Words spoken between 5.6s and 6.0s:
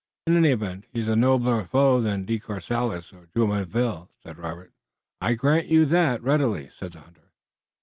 you